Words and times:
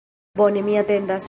Bone, 0.35 0.61
mi 0.63 0.77
atendas 0.79 1.19